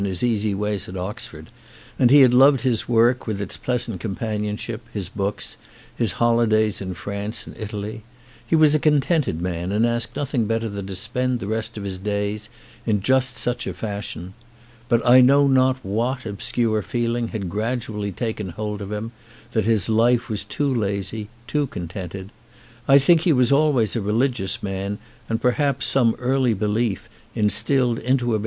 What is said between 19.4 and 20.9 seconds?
that his life was too